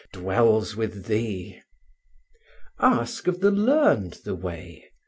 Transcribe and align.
dwells 0.13 0.75
with 0.75 1.05
thee. 1.05 1.61
Ask 2.79 3.27
of 3.27 3.39
the 3.39 3.51
learned 3.51 4.13
the 4.25 4.33
way? 4.33 4.89